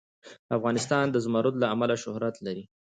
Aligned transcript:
افغانستان 0.57 1.05
د 1.11 1.15
زمرد 1.25 1.55
له 1.59 1.67
امله 1.73 1.95
شهرت 2.03 2.35
لري. 2.45 2.63